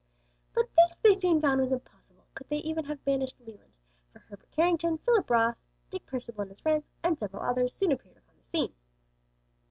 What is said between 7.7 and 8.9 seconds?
soon appeared upon the scene.